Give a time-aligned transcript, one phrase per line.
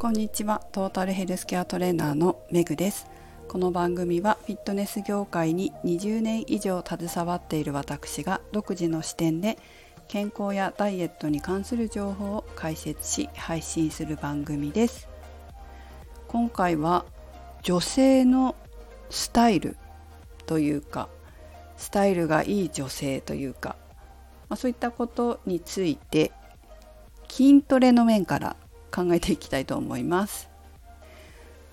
[0.00, 0.62] こんにちは。
[0.72, 3.06] トータルヘルスケアトレーナーのメグです。
[3.48, 9.58] この番組はフィットネス業界に20年以上携わっている私が独自の視点で
[10.08, 15.06] 健康やダイエットに関する情報を解説し配信する番組です。
[16.28, 17.04] 今回は
[17.62, 18.56] 女性の
[19.10, 19.76] スタイル
[20.46, 21.10] というか
[21.76, 23.76] スタイルがいい女性というか、
[24.48, 26.32] まあ、そういったことについて
[27.28, 28.56] 筋トレの面から
[28.90, 30.50] 考えていきたいと思います。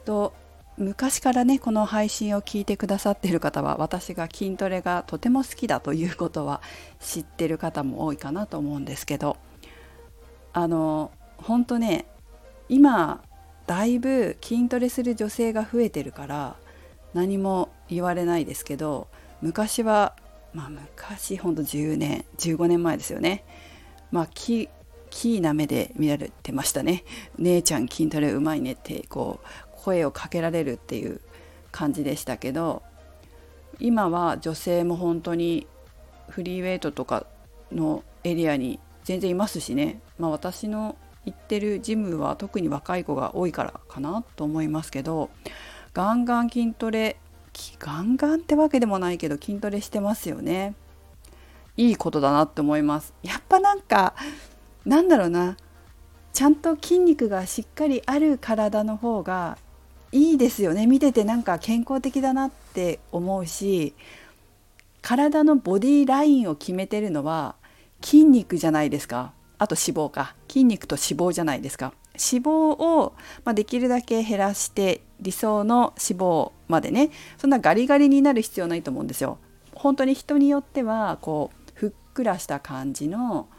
[0.05, 0.33] と
[0.77, 6.61] 昔からねこの配信を聞いてくださっている方は私が筋トレがとても好きだということは
[6.99, 9.37] 知ってる方も多いかなと思うんですけど
[10.53, 12.05] あの本当ね
[12.69, 13.23] 今
[13.65, 16.55] だいぶ筋トレする女性が増えてるから
[17.13, 19.07] 何も言われないですけど
[19.41, 20.15] 昔は
[20.53, 23.43] まあ昔ほんと10年15年前ですよね
[24.11, 24.27] まあ
[25.09, 27.03] キーな目で見られてましたね。
[27.37, 31.21] 姉ちゃん筋トレうまいねってこう声をかけられるっていう
[31.71, 32.83] 感じでしたけど
[33.79, 35.67] 今は女性も本当に
[36.29, 37.25] フリーウェイトとか
[37.71, 45.29] のエリアに全然いますしね、まあ、私の行ってるジムは特に若い子が多いからかなと思いますけど
[45.93, 47.17] ガンガン筋トレ
[47.79, 50.75] ガンガンってわけでもないけど筋トレしてますよね。
[51.75, 53.13] いいことだなって思います。
[53.23, 54.13] やっぱなんか
[54.87, 55.57] なんだろうな。
[56.31, 59.57] ちゃんと筋肉がしっかりある体の方が
[60.13, 60.87] いいですよね。
[60.87, 63.93] 見ててなんか健康的だなって思うし
[65.01, 67.55] 体のボディラインを決めてるのは
[68.01, 69.33] 筋肉じゃないですか。
[69.57, 70.35] あと脂肪か。
[70.47, 71.91] 筋肉と脂肪じゃないですか。
[72.11, 72.49] 脂肪
[72.81, 73.13] を、
[73.43, 77.09] まあ、できるだけ減らして理想の脂肪までね。
[77.37, 79.37] そんなガリガリになる必要ないと思うんですよ。
[79.73, 83.49] 本当に人によってはこうふっくらした感じの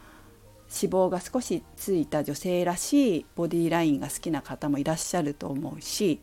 [0.69, 6.21] 脂肪が少しついた女性らしいボディラインが好きな方もいらっしゃると思うし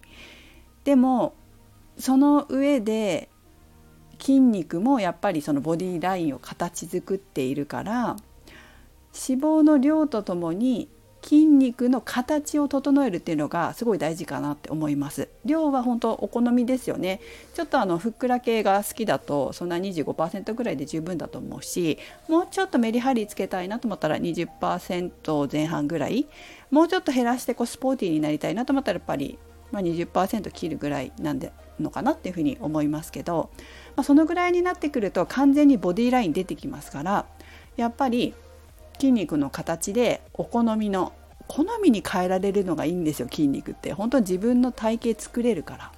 [0.85, 1.35] でも
[1.99, 3.29] その上で
[4.21, 8.17] 筋肉もやっぱりそのボディラインを形作っているから
[9.13, 10.89] 脂肪の量とともに
[11.27, 15.29] 筋肉の形を整えるっていうのがすごい大事かなって思います。
[15.45, 17.21] 量は本当お好みですよね。
[17.55, 21.99] ちょっとあのふっくら系が好きだとそんな25%ぐらいで十分だと思うし
[22.29, 26.27] もうちょっとメリハリつけたいなと思ったら20%前半ぐらい。
[26.71, 29.39] もうちょっと減らしてこうスポーティーになりたいなと思ったらやっぱり、
[29.73, 33.51] ま、20%切るぐらいなんでのかなっていうふうに思いますけど、
[33.97, 37.27] まあ、そのぐらいになってくると完全にボディライン出てきますから
[37.77, 38.35] やっぱり
[38.99, 41.13] 筋肉の形でお好みの
[41.49, 45.93] 好みに変えられるのがいいんですよ筋肉って本当に自分の体型作れるから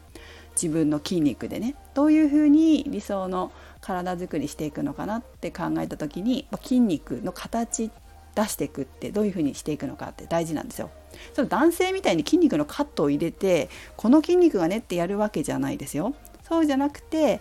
[0.61, 7.91] 自分の筋肉でねどういうふうに理想の体づくりしていくのかなって考えた時に筋肉の形
[8.35, 10.91] 出していくってどういうふうにしていくのかって大事なんですよ。
[11.33, 16.15] その男性みたいに筋肉のカットを入れてこの筋肉がねってやるわけじゃないですよ。
[16.43, 17.41] そうじゃなくて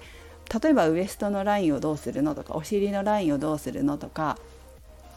[0.62, 4.38] 例えばウエストのラインをどうするのとかお尻のラインをどうするのとか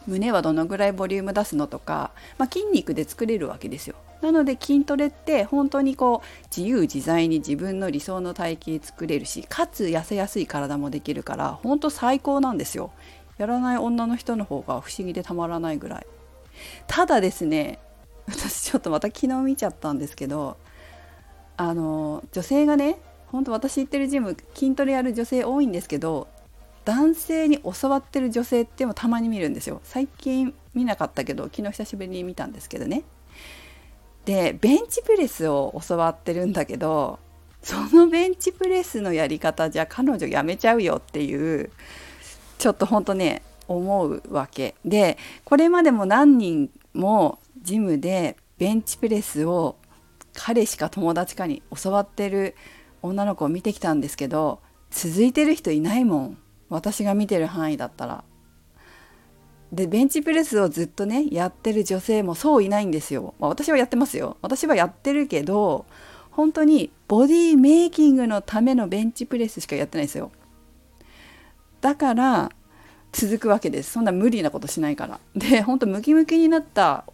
[0.07, 3.95] 胸はどのぐらいボリューム出すのとか、まあ、筋肉で作れるわけですよ。
[4.21, 12.91] なので筋トレって本当にこう自由自在に自分の理想の体型作れるしかつ痩せやすい体もできるから本当最高なんですよ。
[13.37, 16.05] やらない女の人の方が不思議でたまらないぐらい。
[16.87, 17.79] ただですね
[18.27, 20.57] 私ちょっとまた昨日見ちゃったんですけど
[21.57, 26.27] あの女性がね本当私行ってるジム筋トレやる女性多いんですけど
[26.85, 29.81] 男性に教わってる女性ってもたまに見るんですよ。
[29.83, 33.03] 最近見なかったけど昨日久しぶりに見たんですけどね。
[34.25, 37.19] でベンチプレスを教わってるんだけど
[37.63, 41.71] そのベンチプレスのやり方じゃ彼女やめちゃうよっていう
[42.57, 44.75] ちょっとほんとね思うわけ。
[44.85, 49.75] でこれまでも何人もジムでベンチプレスを
[50.33, 52.55] 彼しか友達かに教わってる
[53.01, 54.59] 女の子を見てきたんですけど
[54.91, 56.37] 続いてる人いないもん。
[56.71, 58.23] 私が見てる範囲だったら。
[59.71, 63.35] でベンチプレスをずっとねやってる女性もそういないんですよ。
[63.39, 64.37] まあ、私はやってますよ。
[64.41, 65.85] 私はやってるけど
[66.31, 70.31] 本当にボディメイキングのためのベンチプレスしかやってないですよ。
[71.79, 72.51] だから
[73.11, 73.91] 続くわけです。
[73.91, 75.19] そんな無理なことしないから。
[75.35, 77.05] で本当ムキムキになった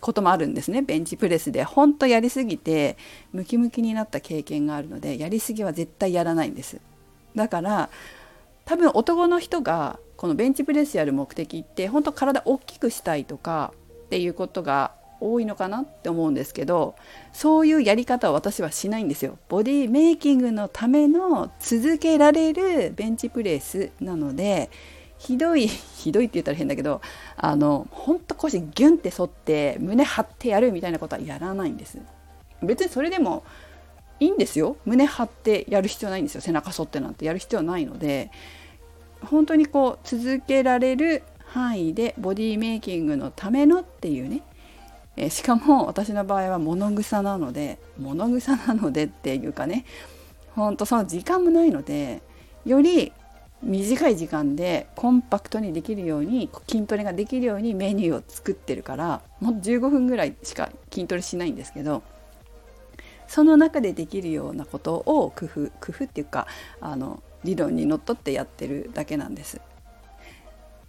[0.00, 2.96] こともあるんですねベンチプレスで本当やりすぎて
[3.32, 6.80] ムキムキになった経験があるのでやりすぎは絶対やらないんです
[7.34, 7.90] だから
[8.68, 13.72] 多分男の人がこのベンチプレスやる目的って本当体大きくしたいとか
[14.04, 14.92] っていうことが
[15.22, 16.94] 多いのかなって思うんですけど
[17.32, 19.38] そういうやり方を私はしないんですよ。
[19.48, 24.68] ボディメイキングのための続けられるベンチプレスなので
[25.16, 25.66] ひどい
[25.96, 27.00] ひどいって言ったら変だけど
[27.38, 31.98] あのほんと腰ギュンって反って胸張ってやるみたいなことはやらないんです。
[32.62, 33.44] 別にそれでも
[34.20, 34.76] いいんですよ。
[34.84, 36.42] 胸張ってやる必要ないんですよ。
[36.42, 38.30] 背中反ってなんてやる必要はないので。
[39.22, 44.42] 本当にこう続けられる範囲でボディメイキングのためのっていうね。
[45.16, 49.84] えしかも私の場合は物草なので物草なのでっていうかね。
[50.54, 52.20] ほんとその時間もないので
[52.64, 53.12] より
[53.62, 62.02] 短い時間でコンパクトにできるように筋トレができるようにメニューを作ってるからもう15分ぐらいしか筋トレしないんですけど
[63.26, 66.46] その中でできるようなことを工夫工夫っていうか
[66.80, 69.60] あの理論にのっとってやってるだけなんです。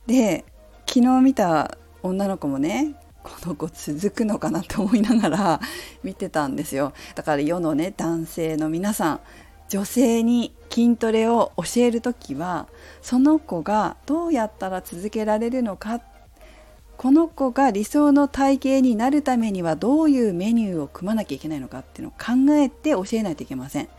[0.07, 0.43] で
[0.87, 5.61] 昨日見た女の子もねこの子続くのかなって思いながら
[6.03, 9.19] 見てたんですよだから世のね男性の皆さん
[9.67, 12.67] 女性に筋トレを教える時は
[13.01, 16.01] その子がどうやったら続けられるのか
[16.97, 23.89] この子が理想の体型になるためにはどういうメニューを組まなきゃいけないのかっていうのを考えて教えないといけません。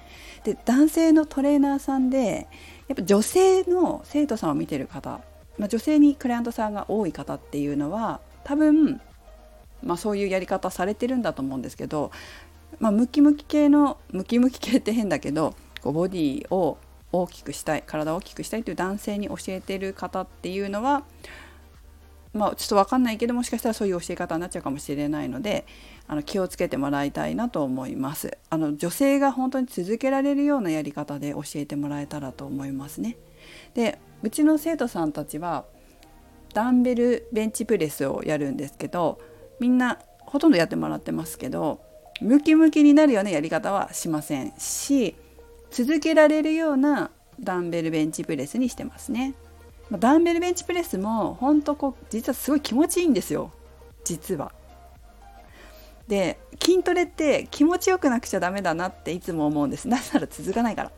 [0.45, 2.49] で男性のトレーナーさんで
[2.89, 5.21] やっぱ女性の生徒さんを見てる方、
[5.59, 9.01] まあ、女性にクライアントさんが多い方っていうのは多分、
[9.83, 12.11] まあ、そういうやり方されてるんだと思うんですけど
[12.79, 16.79] まあ、ムキムキ系のムキムキ系って変だけどこうボディを
[17.13, 21.03] 大きくしたい体を大きくしたいという男性に教えてる方っていうのは
[22.33, 25.67] まあちょっと分かんないけどもしかしたらそういう教え方になっちゃうかもしれないので
[26.07, 33.17] あの気をつけてもらいたいなと思いますあの女性が本当に続けられるようなやり方で教えてもらえたらと思いますね
[33.75, 35.65] でうちの生徒さんたちは
[36.55, 39.21] ダンベルベンチプレスをやるんですけど
[39.61, 41.81] みんなほとんどやってもらってますけど
[42.21, 45.17] ムキムキになるようなやり方はしませんし
[45.71, 49.35] 続けられるようなダンベルベンチプレスにしてますね。
[49.99, 53.51] ダンベルベンチプレスも本当こう実はすごい気持ちいいんですよ
[54.05, 54.53] 実は。
[56.07, 60.93] で筋トレって気持ちよくなくちゃダメだなっていつも思うんですなぜなら続かないから。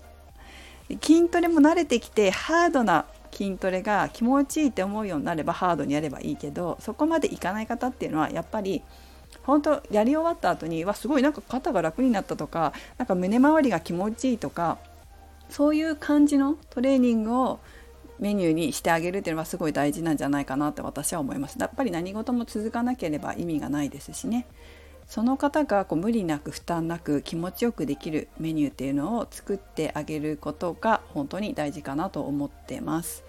[1.00, 8.82] 筋トレも慣れてきてハードな筋トレが気持ちいいって思うようになればハードにやればいいけどそこまでいかない方っていうのはやっぱり
[9.42, 14.78] 本当やり終わった後にわすごいなんか肩が楽になったとかなんか胸周りが気持ちいいとか
[15.48, 17.60] そういう感じのトレーニングを
[18.22, 21.58] メニューにしてあげるっていうのはすごい大事なんじゃないかなって私は思います。
[21.58, 24.46] やっぱり何事も続かなければ意味がないですしね。
[25.08, 33.24] その方がこう無理なく負担なく気持ちよくできるメニューっていうのを作ってあげることが本当に大事かなと思ってます。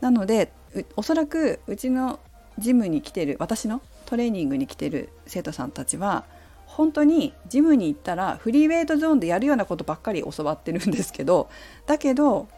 [0.00, 0.50] なので
[0.96, 2.18] おそらくうちの
[2.58, 6.24] ジムに来てる私のトレーニングに来てる生徒さんたちは
[6.64, 11.50] 本当にジムに行ったらフリーウェイトゾーンでやるようなことばっかり教わってるんですけど
[11.86, 12.48] だけど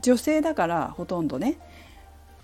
[0.00, 1.58] 女性だからほとんどね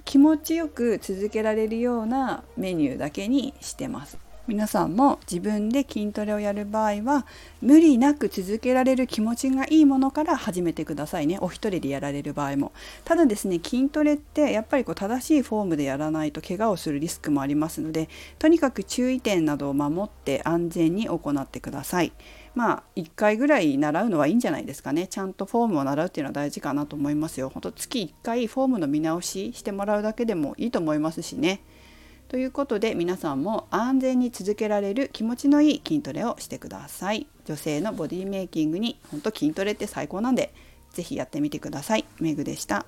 [0.04, 4.23] 気持ちよく続けられるようなメニューだけにしてます。
[4.46, 7.26] 皆さんも自分で筋トレをやる場合は
[7.62, 11.38] 無理なく続けられる気持ちがいいものから始めてくださいね。
[11.40, 12.72] お一人でやられる場合も。
[13.06, 22.12] ただですね筋トレってやっぱりこう正しいフォームでやらないと怪我をするリスクもありますのでとにかく注意点などを守って安全に行ってください。
[22.54, 25.06] まあ1回ぐらい習うのはいいんじゃないですかね。
[25.06, 27.48] ちゃんとフォームを習うっていうのは大事かなと思いますよ。
[27.48, 31.60] ほんと月1回フォームの見直ししてもらうだけでもいいと思いますしね。
[32.34, 37.28] ということで皆さんも安全に続けられる気持ちのいい筋トレをしてください。
[37.44, 40.52] 女性のボディメイキングに本当筋トレって最高なんで
[40.90, 42.04] 是非やってみてください。
[42.18, 42.86] メグでした。